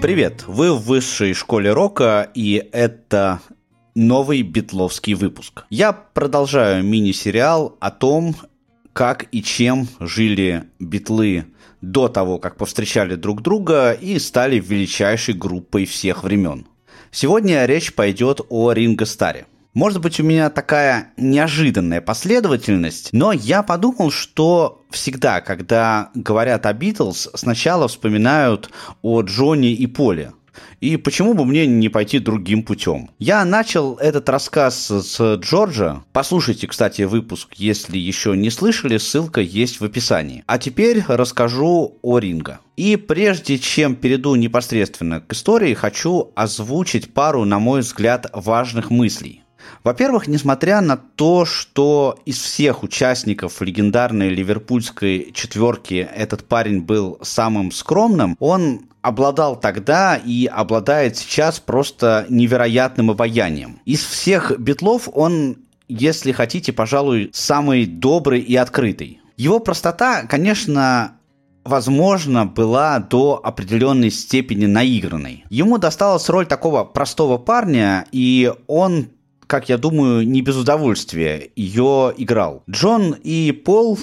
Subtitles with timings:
[0.00, 0.44] Привет!
[0.46, 3.40] Вы в высшей школе рока, и это
[3.94, 5.66] новый битловский выпуск.
[5.68, 8.34] Я продолжаю мини-сериал о том,
[8.92, 11.44] как и чем жили битлы
[11.80, 16.66] до того, как повстречали друг друга и стали величайшей группой всех времен.
[17.10, 19.46] Сегодня речь пойдет о Ринго Старе.
[19.72, 26.72] Может быть, у меня такая неожиданная последовательность, но я подумал, что всегда, когда говорят о
[26.72, 28.70] Битлз, сначала вспоминают
[29.02, 30.32] о Джонни и Поле.
[30.80, 33.10] И почему бы мне не пойти другим путем?
[33.20, 36.02] Я начал этот рассказ с Джорджа.
[36.12, 40.42] Послушайте, кстати, выпуск, если еще не слышали, ссылка есть в описании.
[40.46, 42.58] А теперь расскажу о Ринго.
[42.76, 49.44] И прежде чем перейду непосредственно к истории, хочу озвучить пару, на мой взгляд, важных мыслей.
[49.84, 57.72] Во-первых, несмотря на то, что из всех участников легендарной ливерпульской четверки этот парень был самым
[57.72, 63.80] скромным, он обладал тогда и обладает сейчас просто невероятным обаянием.
[63.84, 69.20] Из всех битлов он, если хотите, пожалуй, самый добрый и открытый.
[69.36, 71.16] Его простота, конечно,
[71.64, 75.44] возможно, была до определенной степени наигранной.
[75.48, 79.08] Ему досталась роль такого простого парня, и он
[79.50, 82.62] как я думаю, не без удовольствия ее играл.
[82.70, 83.98] Джон и Пол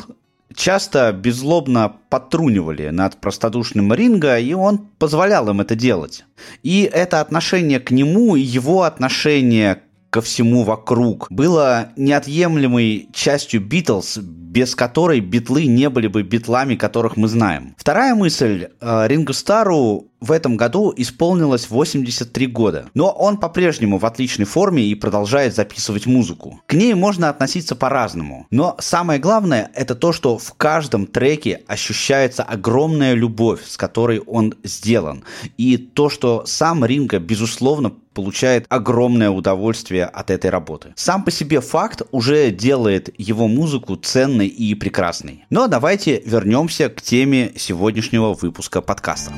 [0.53, 6.25] часто беззлобно подтрунивали над простодушным Ринго, и он позволял им это делать.
[6.63, 9.83] И это отношение к нему и его отношение
[10.17, 17.17] ко всему вокруг было неотъемлемой частью Битлз, без которой битлы не были бы битлами, которых
[17.17, 17.75] мы знаем.
[17.77, 18.69] Вторая мысль.
[18.81, 24.83] Э, Ринго Стару в этом году исполнилось 83 года, но он по-прежнему в отличной форме
[24.83, 26.59] и продолжает записывать музыку.
[26.65, 32.41] К ней можно относиться по-разному, но самое главное это то, что в каждом треке ощущается
[32.41, 35.23] огромная любовь, с которой он сделан,
[35.57, 40.91] и то, что сам Ринго, безусловно, получает огромное удовольствие от этой работы.
[40.95, 45.45] Сам по себе факт уже делает его музыку ценной и прекрасной.
[45.51, 49.33] Но давайте вернемся к теме сегодняшнего выпуска подкаста.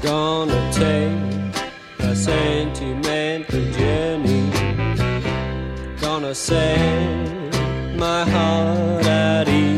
[0.00, 1.26] Gonna take
[2.04, 2.14] a.
[6.00, 9.75] Gonna set my heart at ease.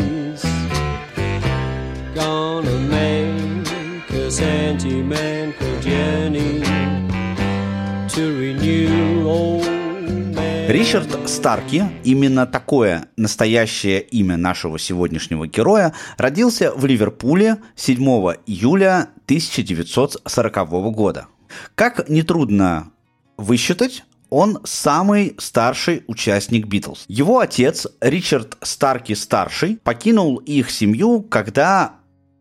[10.68, 17.96] Ричард Старки, именно такое настоящее имя нашего сегодняшнего героя, родился в Ливерпуле 7
[18.44, 20.54] июля 1940
[20.92, 21.28] года.
[21.74, 22.90] Как нетрудно
[23.38, 27.06] высчитать, он самый старший участник Битлз.
[27.08, 31.94] Его отец, Ричард Старки старший, покинул их семью, когда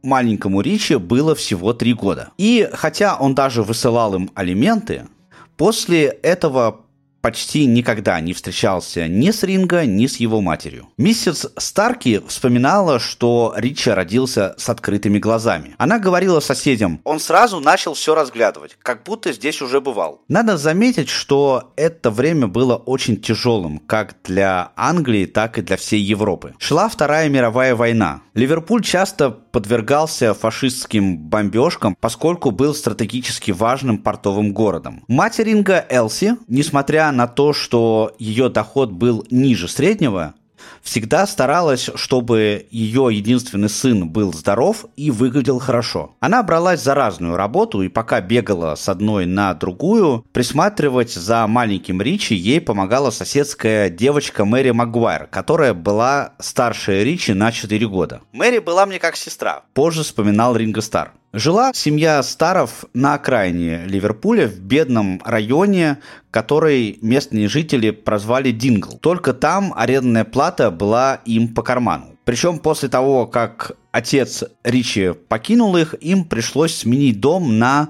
[0.03, 2.31] маленькому Ричи было всего три года.
[2.37, 5.07] И хотя он даже высылал им алименты,
[5.55, 6.81] после этого
[7.21, 10.89] почти никогда не встречался ни с Ринго, ни с его матерью.
[10.97, 15.75] Миссис Старки вспоминала, что Ричи родился с открытыми глазами.
[15.77, 20.21] Она говорила соседям, он сразу начал все разглядывать, как будто здесь уже бывал.
[20.27, 26.01] Надо заметить, что это время было очень тяжелым, как для Англии, так и для всей
[26.01, 26.53] Европы.
[26.59, 28.21] Шла Вторая мировая война.
[28.33, 35.03] Ливерпуль часто подвергался фашистским бомбежкам, поскольку был стратегически важным портовым городом.
[35.07, 40.33] Мать Ринга Элси, несмотря на то, что ее доход был ниже среднего,
[40.81, 46.15] всегда старалась, чтобы ее единственный сын был здоров и выглядел хорошо.
[46.19, 52.01] Она бралась за разную работу, и пока бегала с одной на другую, присматривать за маленьким
[52.01, 58.21] Ричи ей помогала соседская девочка Мэри Магуайр, которая была старше Ричи на 4 года.
[58.31, 61.13] Мэри была мне как сестра, позже вспоминал Ринго Стар.
[61.37, 65.99] Жила семья Старов на окраине Ливерпуля, в бедном районе,
[66.31, 68.97] который местные жители прозвали Дингл.
[68.97, 72.17] Только там арендная плата была им по карману.
[72.25, 77.89] Причем после того, как отец Ричи покинул их, им пришлось сменить дом на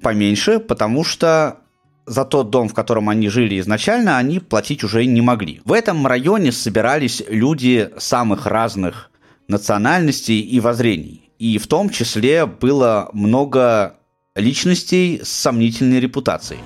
[0.00, 1.58] поменьше, потому что
[2.06, 5.60] за тот дом, в котором они жили изначально, они платить уже не могли.
[5.66, 9.10] В этом районе собирались люди самых разных
[9.48, 11.25] национальностей и воззрений.
[11.38, 13.96] И в том числе было много
[14.34, 16.60] личностей с сомнительной репутацией.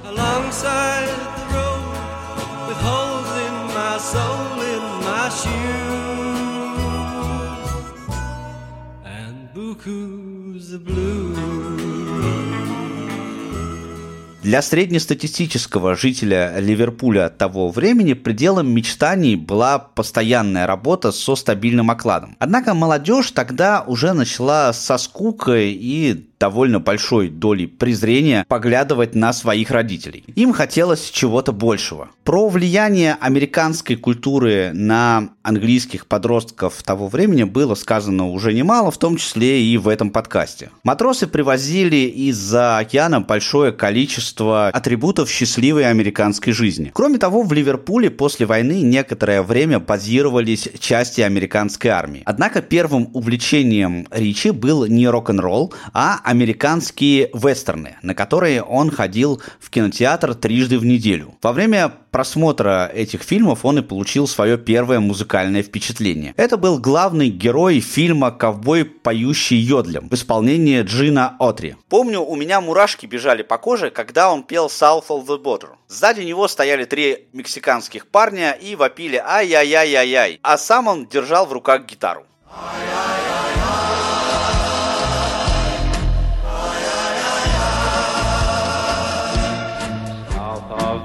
[14.51, 22.35] Для среднестатистического жителя Ливерпуля того времени пределом мечтаний была постоянная работа со стабильным окладом.
[22.41, 29.71] Однако молодежь тогда уже начала со скукой и довольно большой долей презрения поглядывать на своих
[29.71, 30.25] родителей.
[30.35, 32.09] Им хотелось чего-то большего.
[32.25, 39.19] Про влияние американской культуры на английских подростков того времени было сказано уже немало, в том
[39.19, 40.71] числе и в этом подкасте.
[40.83, 46.91] Матросы привозили из-за океана большое количество атрибутов счастливой американской жизни.
[46.95, 52.23] Кроме того, в Ливерпуле после войны некоторое время базировались части американской армии.
[52.25, 59.69] Однако первым увлечением Ричи был не рок-н-ролл, а американские вестерны, на которые он ходил в
[59.69, 61.35] кинотеатр трижды в неделю.
[61.43, 66.33] Во время просмотра этих фильмов он и получил свое первое музыкальное впечатление.
[66.37, 71.75] Это был главный герой фильма «Ковбой, поющий йодлем» в исполнении Джина Отри.
[71.89, 75.71] Помню, у меня мурашки бежали по коже, когда он пел «South of the Border».
[75.89, 81.87] Сзади него стояли три мексиканских парня и вопили «Ай-яй-яй-яй-яй», а сам он держал в руках
[81.87, 82.25] гитару.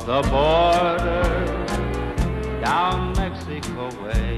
[0.06, 1.46] The border
[2.62, 4.38] down Mexico way.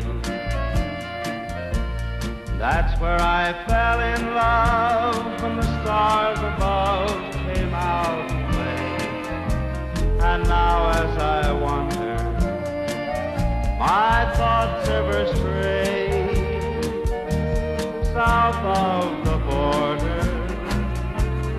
[2.58, 8.96] That's where I fell in love when the stars above came out play.
[10.22, 12.16] And now as I wander,
[13.78, 16.34] my thoughts ever stray
[18.14, 20.22] south of the border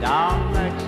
[0.00, 0.88] down Mexico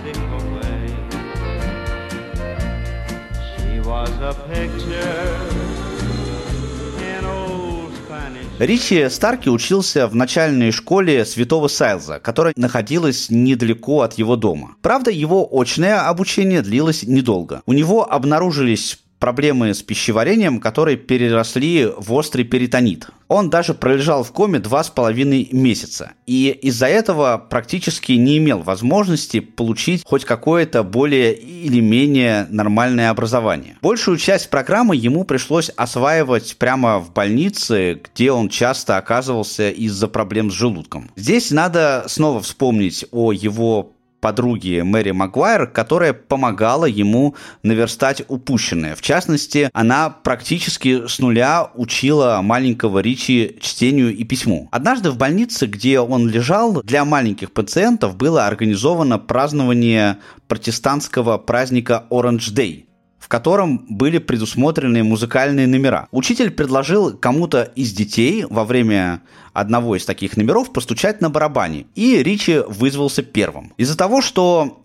[8.60, 14.76] Ричи Старки учился в начальной школе Святого Сайлза, которая находилась недалеко от его дома.
[14.82, 17.62] Правда, его очное обучение длилось недолго.
[17.64, 23.08] У него обнаружились проблемы с пищеварением, которые переросли в острый перитонит.
[23.28, 26.12] Он даже пролежал в коме два с половиной месяца.
[26.26, 33.76] И из-за этого практически не имел возможности получить хоть какое-то более или менее нормальное образование.
[33.82, 40.50] Большую часть программы ему пришлось осваивать прямо в больнице, где он часто оказывался из-за проблем
[40.50, 41.10] с желудком.
[41.14, 48.94] Здесь надо снова вспомнить о его подруги Мэри Магуайр, которая помогала ему наверстать упущенное.
[48.94, 54.68] В частности, она практически с нуля учила маленького Ричи чтению и письму.
[54.70, 60.18] Однажды в больнице, где он лежал, для маленьких пациентов было организовано празднование
[60.48, 62.84] протестантского праздника Orange Day–
[63.30, 66.08] котором были предусмотрены музыкальные номера.
[66.10, 69.22] Учитель предложил кому-то из детей во время
[69.52, 73.72] одного из таких номеров постучать на барабане, и Ричи вызвался первым.
[73.76, 74.79] Из-за того, что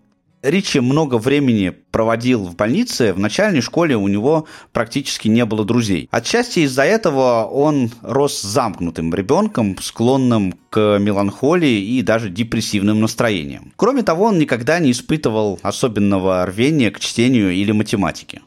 [0.45, 6.07] Ричи много времени проводил в больнице, в начальной школе у него практически не было друзей.
[6.11, 13.73] Отчасти из-за этого он рос замкнутым ребенком, склонным к меланхолии и даже депрессивным настроениям.
[13.75, 18.41] Кроме того, он никогда не испытывал особенного рвения к чтению или математике.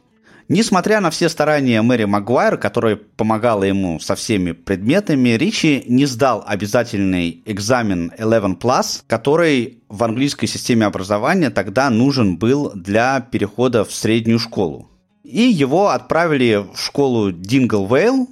[0.51, 6.43] Несмотря на все старания Мэри Магуайр, которая помогала ему со всеми предметами, Ричи не сдал
[6.47, 14.39] обязательный экзамен 11+, который в английской системе образования тогда нужен был для перехода в среднюю
[14.39, 14.89] школу.
[15.23, 18.27] И его отправили в школу Динглвейл,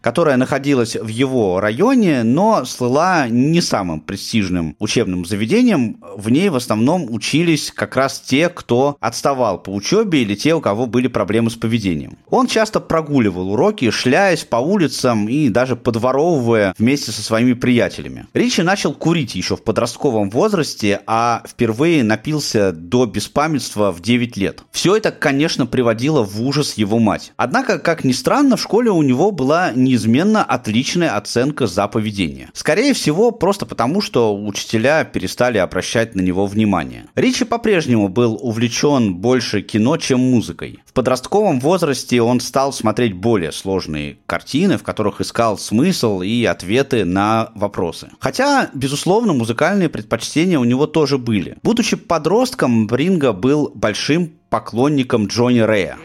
[0.00, 5.98] которая находилась в его районе, но слыла не самым престижным учебным заведением.
[6.16, 10.60] В ней в основном учились как раз те, кто отставал по учебе или те, у
[10.60, 12.18] кого были проблемы с поведением.
[12.30, 18.26] Он часто прогуливал уроки, шляясь по улицам и даже подворовывая вместе со своими приятелями.
[18.34, 24.62] Ричи начал курить еще в подростковом возрасте, а впервые напился до беспамятства в 9 лет.
[24.70, 27.32] Все это, конечно, приводило в ужас его мать.
[27.36, 32.50] Однако, как ни странно, в школе у него была неизменно отличная оценка за поведение.
[32.52, 37.06] Скорее всего, просто потому, что учителя перестали обращать на него внимание.
[37.14, 40.80] Ричи по-прежнему был увлечен больше кино, чем музыкой.
[40.84, 47.04] В подростковом возрасте он стал смотреть более сложные картины, в которых искал смысл и ответы
[47.04, 48.10] на вопросы.
[48.20, 51.56] Хотя, безусловно, музыкальные предпочтения у него тоже были.
[51.62, 55.96] Будучи подростком, Бринга был большим поклонником Джонни Рэя.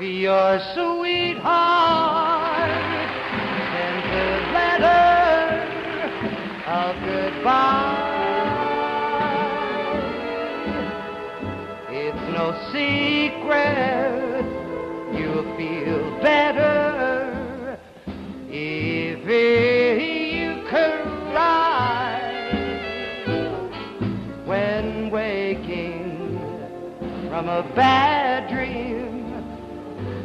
[0.00, 0.97] It's no
[12.72, 14.44] secret
[15.12, 17.78] you'll feel better
[18.50, 19.98] if eh,
[20.36, 20.98] you cry
[24.44, 26.38] when waking
[27.28, 29.32] from a bad dream.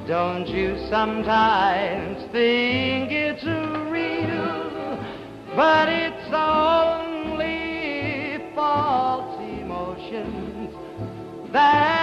[0.07, 3.45] Don't you sometimes think it's
[3.89, 4.99] real,
[5.55, 7.73] but it's only
[8.53, 10.73] false emotions
[11.53, 12.02] that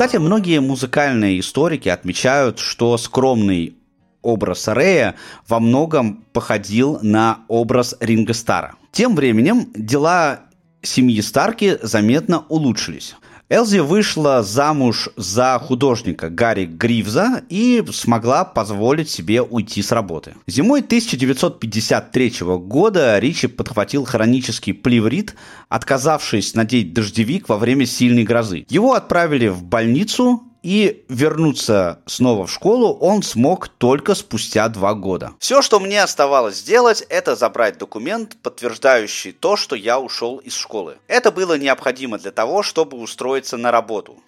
[0.00, 3.74] Кстати, многие музыкальные историки отмечают, что скромный
[4.22, 5.14] образ Рэя
[5.46, 8.76] во многом походил на образ Ринга Стара.
[8.92, 10.40] Тем временем дела
[10.80, 13.14] семьи Старки заметно улучшились.
[13.50, 20.36] Элзи вышла замуж за художника Гарри Гривза и смогла позволить себе уйти с работы.
[20.46, 25.34] Зимой 1953 года Ричи подхватил хронический плеврит,
[25.68, 28.66] отказавшись надеть дождевик во время сильной грозы.
[28.68, 35.32] Его отправили в больницу, и вернуться снова в школу он смог только спустя два года.
[35.38, 40.98] Все, что мне оставалось сделать, это забрать документ, подтверждающий то, что я ушел из школы.
[41.06, 44.18] Это было необходимо для того, чтобы устроиться на работу.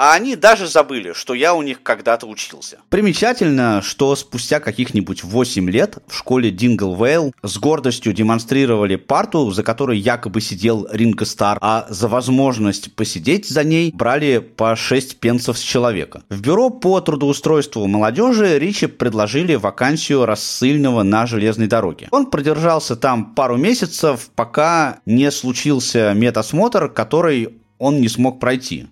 [0.00, 2.78] А они даже забыли, что я у них когда-то учился.
[2.88, 9.98] Примечательно, что спустя каких-нибудь 8 лет в школе Динглвейл с гордостью демонстрировали парту, за которой
[9.98, 15.62] якобы сидел Ринго Стар, а за возможность посидеть за ней брали по 6 пенсов с
[15.62, 16.22] человека.
[16.28, 22.06] В бюро по трудоустройству молодежи Ричи предложили вакансию рассыльного на железной дороге.
[22.12, 28.86] Он продержался там пару месяцев, пока не случился медосмотр, который он не смог пройти.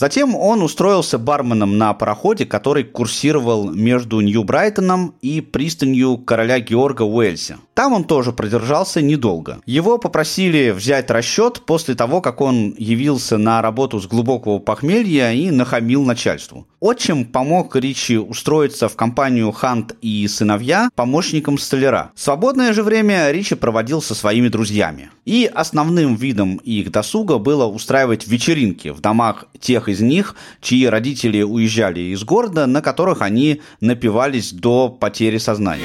[0.00, 7.58] Затем он устроился барменом на пароходе, который курсировал между Нью-Брайтоном и пристанью короля Георга Уэльси.
[7.74, 9.60] Там он тоже продержался недолго.
[9.66, 15.50] Его попросили взять расчет после того, как он явился на работу с глубокого похмелья и
[15.50, 16.66] нахамил начальству.
[16.80, 22.10] Отчим помог Ричи устроиться в компанию Хант и сыновья помощником столяра.
[22.14, 25.10] Свободное же время Ричи проводил со своими друзьями.
[25.26, 31.42] И основным видом их досуга было устраивать вечеринки в домах тех из них, чьи родители
[31.42, 35.84] уезжали из города, на которых они напивались до потери сознания.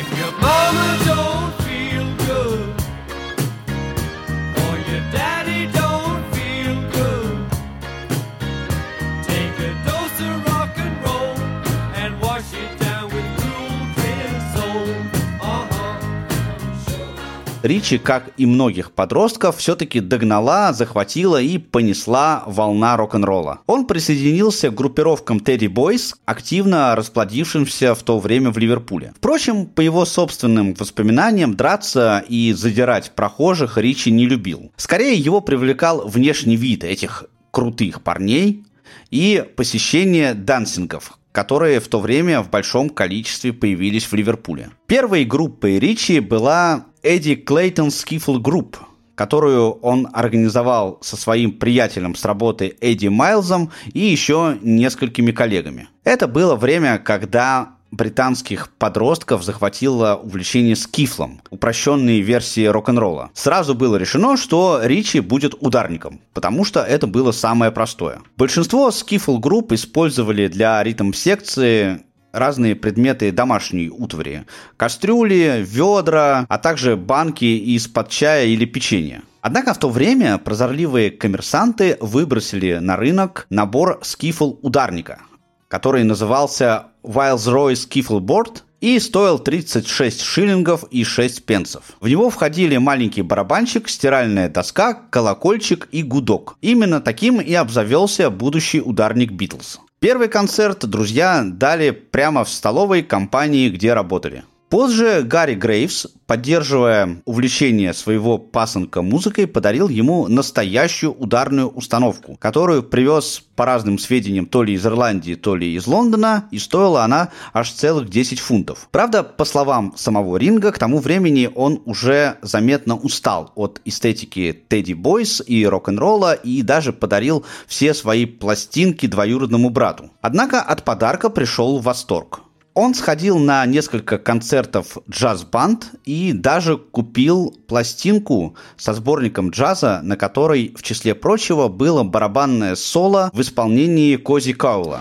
[17.66, 23.62] Ричи, как и многих подростков, все-таки догнала, захватила и понесла волна рок-н-ролла.
[23.66, 29.14] Он присоединился к группировкам Teddy Boys, активно расплодившимся в то время в Ливерпуле.
[29.18, 34.72] Впрочем, по его собственным воспоминаниям, драться и задирать прохожих Ричи не любил.
[34.78, 38.64] Скорее, его привлекал внешний вид этих крутых парней
[39.10, 44.70] и посещение дансингов, которые в то время в большом количестве появились в Ливерпуле.
[44.88, 48.80] Первой группой Ричи была Eddie Clayton Skiffle Group,
[49.14, 55.88] которую он организовал со своим приятелем с работы Эдди Майлзом и еще несколькими коллегами.
[56.04, 63.30] Это было время, когда британских подростков захватило увлечение скифлом, упрощенной версии рок-н-ролла.
[63.36, 68.22] Сразу было решено, что Ричи будет ударником, потому что это было самое простое.
[68.36, 72.02] Большинство скифл-групп использовали для ритм-секции
[72.36, 74.46] разные предметы домашней утвари.
[74.78, 79.24] Кастрюли, ведра, а также банки из-под чая или печенья.
[79.42, 85.20] Однако в то время прозорливые коммерсанты выбросили на рынок набор скифл ударника,
[85.68, 91.84] который назывался Вайлз-Рой Skiffle Board и стоил 36 шиллингов и 6 пенсов.
[92.00, 96.58] В него входили маленький барабанщик, стиральная доска, колокольчик и гудок.
[96.62, 99.80] Именно таким и обзавелся будущий ударник Битлз.
[100.00, 104.44] Первый концерт друзья дали прямо в столовой компании, где работали.
[104.70, 113.44] Позже Гарри Грейвс, поддерживая увлечение своего пасынка музыкой, подарил ему настоящую ударную установку, которую привез
[113.56, 117.72] по разным сведениям то ли из Ирландии, то ли из Лондона, и стоила она аж
[117.72, 118.90] целых 10 фунтов.
[118.92, 124.94] Правда, по словам самого Ринга, к тому времени он уже заметно устал от эстетики Тедди
[124.94, 130.10] Бойс и рок-н-ролла и даже подарил все свои пластинки двоюродному брату.
[130.22, 132.42] Однако от подарка пришел восторг.
[132.78, 140.76] Он сходил на несколько концертов джаз-банд и даже купил пластинку со сборником джаза, на которой,
[140.78, 145.00] в числе прочего, было барабанное соло в исполнении Кози Каула.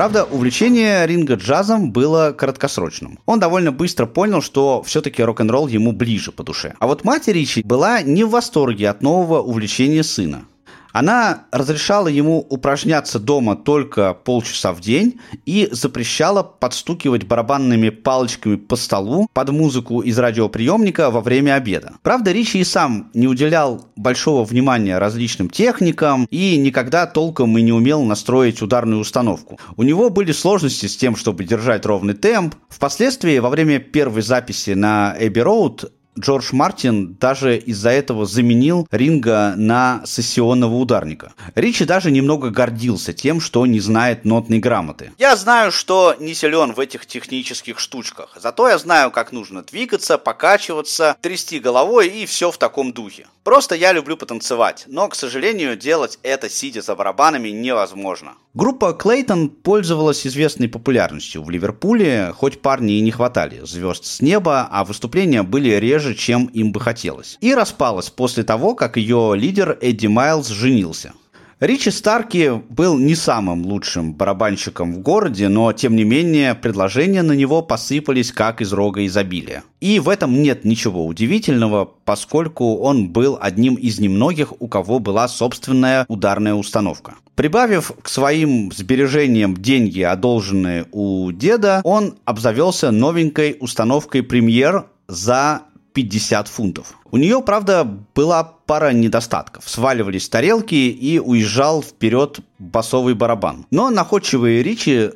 [0.00, 3.18] Правда, увлечение Ринга джазом было краткосрочным.
[3.26, 6.72] Он довольно быстро понял, что все-таки рок-н-ролл ему ближе по душе.
[6.78, 10.46] А вот мать Ричи была не в восторге от нового увлечения сына.
[10.92, 18.76] Она разрешала ему упражняться дома только полчаса в день и запрещала подстукивать барабанными палочками по
[18.76, 21.94] столу под музыку из радиоприемника во время обеда.
[22.02, 27.72] Правда, Ричи и сам не уделял большого внимания различным техникам и никогда толком и не
[27.72, 29.58] умел настроить ударную установку.
[29.76, 32.54] У него были сложности с тем, чтобы держать ровный темп.
[32.68, 39.54] Впоследствии, во время первой записи на Эбби Роуд, Джордж Мартин даже из-за этого заменил Ринга
[39.56, 41.32] на сессионного ударника.
[41.54, 45.12] Ричи даже немного гордился тем, что не знает нотной грамоты.
[45.18, 50.18] Я знаю, что не силен в этих технических штучках, зато я знаю, как нужно двигаться,
[50.18, 53.26] покачиваться, трясти головой и все в таком духе.
[53.42, 58.34] Просто я люблю потанцевать, но, к сожалению, делать это сидя за барабанами невозможно.
[58.52, 64.68] Группа Клейтон пользовалась известной популярностью в Ливерпуле, хоть парни и не хватали звезд с неба,
[64.70, 67.38] а выступления были реже, чем им бы хотелось.
[67.40, 71.12] И распалась после того, как ее лидер Эдди Майлз женился.
[71.60, 77.32] Ричи Старки был не самым лучшим барабанщиком в городе, но тем не менее предложения на
[77.32, 79.62] него посыпались как из рога изобилия.
[79.78, 85.28] И в этом нет ничего удивительного, поскольку он был одним из немногих, у кого была
[85.28, 87.16] собственная ударная установка.
[87.34, 96.48] Прибавив к своим сбережениям деньги, одолженные у деда, он обзавелся новенькой установкой премьер за 50
[96.48, 96.94] фунтов.
[97.10, 99.68] У нее, правда, была пара недостатков.
[99.68, 103.66] Сваливались тарелки и уезжал вперед басовый барабан.
[103.70, 105.10] Но находчивые Ричи,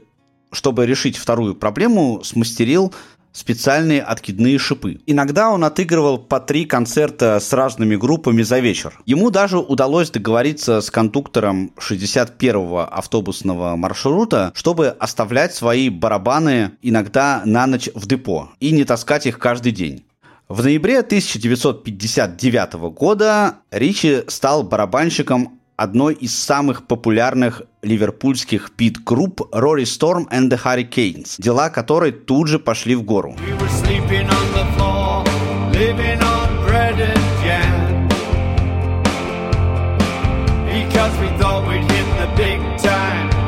[0.52, 2.92] чтобы решить вторую проблему, смастерил
[3.34, 5.00] специальные откидные шипы.
[5.06, 8.98] Иногда он отыгрывал по три концерта с разными группами за вечер.
[9.04, 17.66] Ему даже удалось договориться с кондуктором 61-го автобусного маршрута, чтобы оставлять свои барабаны иногда на
[17.66, 20.04] ночь в депо и не таскать их каждый день.
[20.46, 30.28] В ноябре 1959 года Ричи стал барабанщиком одной из самых популярных ливерпульских пит-групп Rory Storm
[30.30, 33.34] and the Hurricanes, дела которой тут же пошли в гору.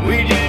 [0.06, 0.45] We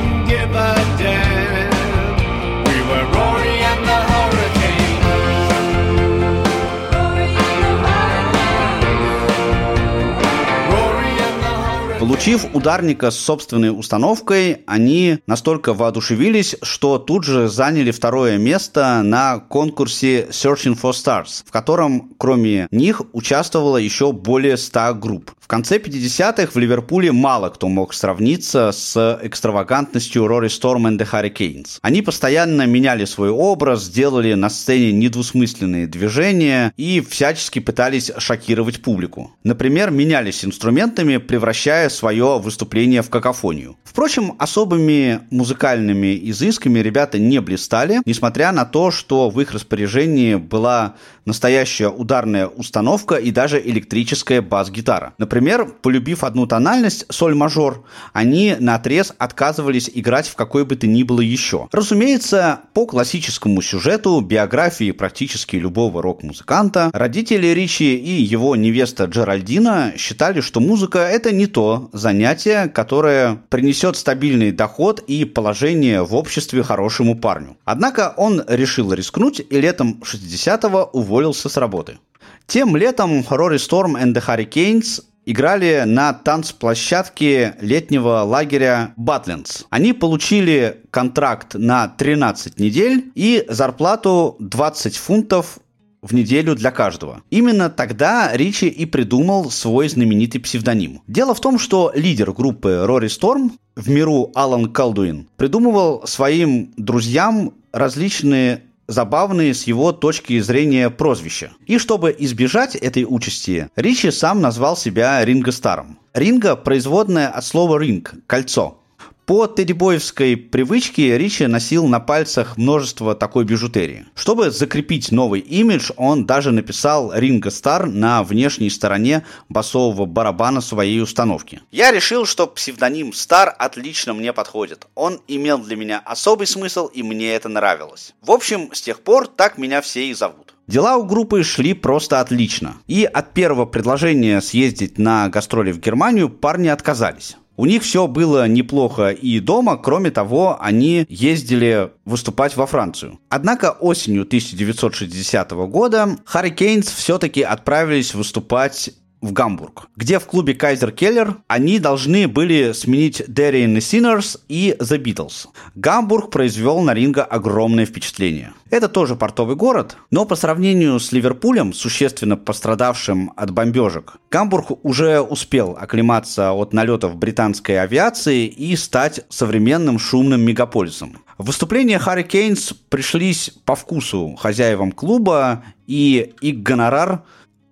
[12.17, 19.37] Получив ударника с собственной установкой, они настолько воодушевились, что тут же заняли второе место на
[19.37, 25.31] конкурсе Searching for Stars, в котором кроме них участвовало еще более 100 групп.
[25.39, 31.07] В конце 50-х в Ливерпуле мало кто мог сравниться с экстравагантностью Rory Storm and the
[31.09, 31.77] Hurricanes.
[31.81, 39.31] Они постоянно меняли свой образ, делали на сцене недвусмысленные движения и всячески пытались шокировать публику.
[39.45, 43.75] Например, менялись инструментами, превращая свое выступление в какофонию.
[43.83, 50.95] Впрочем, особыми музыкальными изысками ребята не блистали, несмотря на то, что в их распоряжении была
[51.27, 55.13] настоящая ударная установка и даже электрическая бас-гитара.
[55.17, 61.03] Например, полюбив одну тональность, соль-мажор, они на отрез отказывались играть в какой бы то ни
[61.03, 61.67] было еще.
[61.71, 70.39] Разумеется, по классическому сюжету биографии практически любого рок-музыканта, родители Ричи и его невеста Джеральдина считали,
[70.39, 77.17] что музыка это не то занятие, которое принесет стабильный доход и положение в обществе хорошему
[77.17, 77.57] парню.
[77.65, 81.16] Однако он решил рискнуть и летом 60-го уволился
[81.49, 81.99] с работы.
[82.45, 89.63] Тем летом Rory Storm and the Hurricanes играли на танцплощадке летнего лагеря Батлендс.
[89.69, 95.59] Они получили контракт на 13 недель и зарплату 20 фунтов
[96.01, 97.21] в неделю для каждого.
[97.29, 101.01] Именно тогда Ричи и придумал свой знаменитый псевдоним.
[101.07, 107.53] Дело в том, что лидер группы Рори Сторм в миру Алан Колдуин придумывал своим друзьям
[107.73, 111.51] различные забавные с его точки зрения прозвища.
[111.65, 115.99] И чтобы избежать этой участи, Ричи сам назвал себя Ринго Старом.
[116.13, 118.79] Ринго– производное от слова «ринг»– «кольцо».
[119.27, 124.05] По теддибоевской привычке Ричи носил на пальцах множество такой бижутерии.
[124.15, 131.01] Чтобы закрепить новый имидж, он даже написал Ринго Стар на внешней стороне басового барабана своей
[131.01, 131.59] установки.
[131.71, 134.87] Я решил, что псевдоним Стар отлично мне подходит.
[134.95, 138.13] Он имел для меня особый смысл, и мне это нравилось.
[138.21, 140.55] В общем, с тех пор так меня все и зовут.
[140.67, 142.77] Дела у группы шли просто отлично.
[142.87, 147.35] И от первого предложения съездить на гастроли в Германию парни отказались.
[147.59, 153.19] У них все было неплохо и дома, кроме того, они ездили выступать во Францию.
[153.29, 158.91] Однако осенью 1960 года Hurricanes все-таки отправились выступать
[159.21, 164.75] в Гамбург, где в клубе Кайзер Келлер они должны были сменить Darien и Sinners и
[164.79, 165.47] The Beatles.
[165.75, 168.53] Гамбург произвел на ринга огромное впечатление.
[168.69, 175.21] Это тоже портовый город, но по сравнению с Ливерпулем, существенно пострадавшим от бомбежек, Гамбург уже
[175.21, 181.17] успел оклематься от налетов британской авиации и стать современным шумным мегаполисом.
[181.37, 187.23] Выступления Харри Кейнс пришлись по вкусу хозяевам клуба, и их гонорар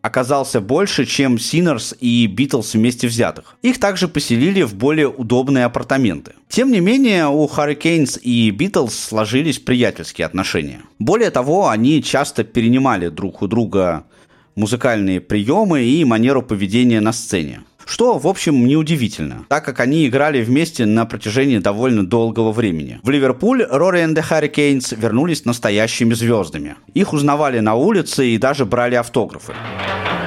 [0.05, 3.55] оказался больше, чем Синерс и Битлз вместе взятых.
[3.63, 6.33] Их также поселили в более удобные апартаменты.
[6.47, 10.81] Тем не менее, у Hurricanes и Битлз сложились приятельские отношения.
[10.99, 14.05] Более того, они часто перенимали друг у друга
[14.53, 17.61] музыкальные приемы и манеру поведения на сцене.
[17.85, 22.99] Что, в общем, неудивительно, так как они играли вместе на протяжении довольно долгого времени.
[23.03, 26.75] В Ливерпуль Рори и Hurricanes вернулись настоящими звездами.
[26.93, 29.53] Их узнавали на улице и даже брали автографы.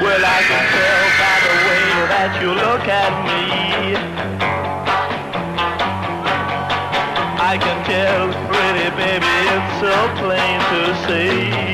[0.00, 0.24] Well.
[7.50, 11.67] I can tell, pretty baby, it's so plain to see.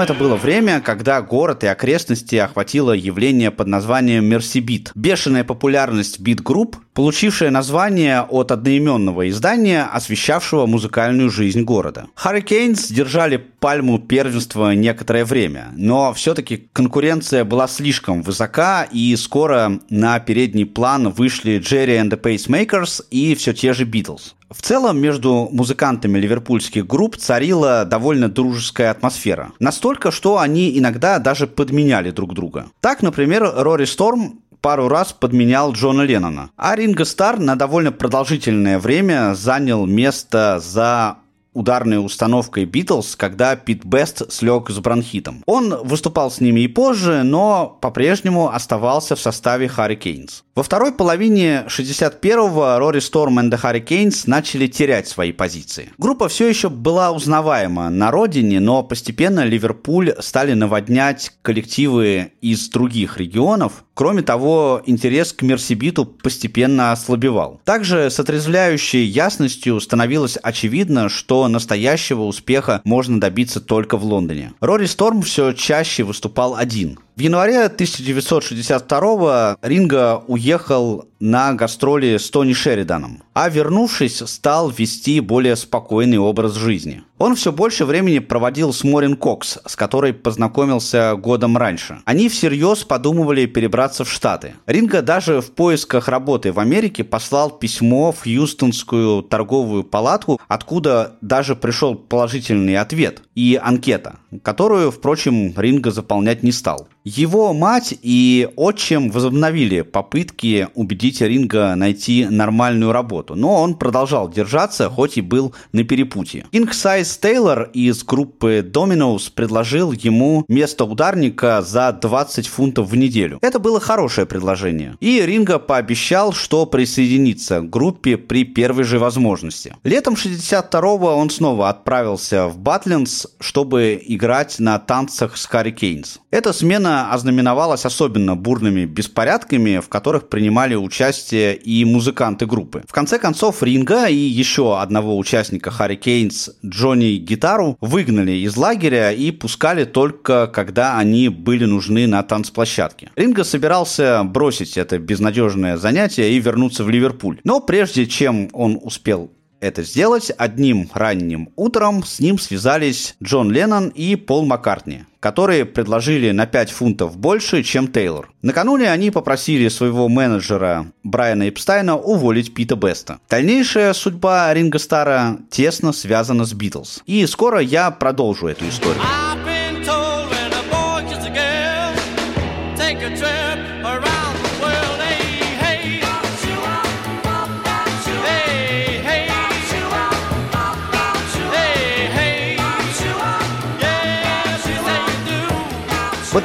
[0.00, 4.90] Это было время, когда город и окрестности охватило явление под названием Merseybeat.
[4.94, 12.08] Бешеная популярность бит-групп, получившая название от одноименного издания, освещавшего музыкальную жизнь города.
[12.16, 20.18] Hurricanes держали пальму первенства некоторое время, но все-таки конкуренция была слишком высока, и скоро на
[20.18, 24.32] передний план вышли Gerry and the Pacemakers и все те же Beatles.
[24.50, 29.52] В целом, между музыкантами ливерпульских групп царила довольно дружеская атмосфера.
[29.60, 32.66] Настолько, что они иногда даже подменяли друг друга.
[32.80, 36.50] Так, например, Рори Сторм пару раз подменял Джона Леннона.
[36.56, 41.18] А Ринго Стар на довольно продолжительное время занял место за
[41.58, 45.42] ударной установкой Битлз, когда Пит Бест слег с бронхитом.
[45.46, 50.42] Он выступал с ними и позже, но по-прежнему оставался в составе Hurricanes.
[50.54, 55.90] Во второй половине 61-го Рори Сторм и Hurricanes начали терять свои позиции.
[55.98, 63.18] Группа все еще была узнаваема на родине, но постепенно Ливерпуль стали наводнять коллективы из других
[63.18, 63.84] регионов.
[63.94, 67.60] Кроме того, интерес к Мерсибиту постепенно ослабевал.
[67.64, 74.52] Также с отрезвляющей ясностью становилось очевидно, что настоящего успеха можно добиться только в Лондоне.
[74.60, 76.98] Рори Сторм все чаще выступал один.
[77.18, 85.56] В январе 1962 Ринга уехал на гастроли с Тони Шериданом, а вернувшись, стал вести более
[85.56, 87.02] спокойный образ жизни.
[87.18, 91.98] Он все больше времени проводил с Морин Кокс, с которой познакомился годом раньше.
[92.04, 94.54] Они всерьез подумывали перебраться в Штаты.
[94.66, 101.56] Ринга даже в поисках работы в Америке послал письмо в Хьюстонскую торговую палатку, откуда даже
[101.56, 106.86] пришел положительный ответ и анкета, которую, впрочем, Ринга заполнять не стал.
[107.08, 114.90] Его мать и отчим возобновили попытки убедить Ринга найти нормальную работу, но он продолжал держаться,
[114.90, 116.44] хоть и был на перепутье.
[116.52, 123.38] Кинг Сайз Тейлор из группы Domino's предложил ему место ударника за 20 фунтов в неделю.
[123.40, 124.94] Это было хорошее предложение.
[125.00, 129.74] И Ринга пообещал, что присоединится к группе при первой же возможности.
[129.82, 136.18] Летом 62-го он снова отправился в Батлинс, чтобы играть на танцах с Харри Кейнс.
[136.30, 142.82] Эта смена ознаменовалась особенно бурными беспорядками, в которых принимали участие и музыканты группы.
[142.86, 149.12] В конце концов, Ринга и еще одного участника Харри Кейнс, Джонни Гитару, выгнали из лагеря
[149.12, 153.10] и пускали только, когда они были нужны на танцплощадке.
[153.16, 157.40] Ринга собирался бросить это безнадежное занятие и вернуться в Ливерпуль.
[157.44, 159.30] Но прежде чем он успел
[159.60, 166.30] это сделать, одним ранним утром с ним связались Джон Леннон и Пол Маккартни, которые предложили
[166.30, 168.32] на 5 фунтов больше, чем Тейлор.
[168.42, 173.18] Накануне они попросили своего менеджера Брайана Эпстайна уволить Пита Беста.
[173.28, 177.02] Дальнейшая судьба Ринга Стара тесно связана с Битлз.
[177.06, 179.02] И скоро я продолжу эту историю.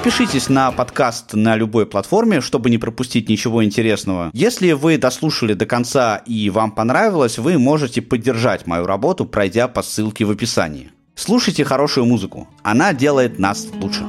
[0.03, 4.31] Подпишитесь на подкаст на любой платформе, чтобы не пропустить ничего интересного.
[4.33, 9.81] Если вы дослушали до конца и вам понравилось, вы можете поддержать мою работу, пройдя по
[9.81, 10.91] ссылке в описании.
[11.15, 12.49] Слушайте хорошую музыку.
[12.63, 14.03] Она делает нас лучше.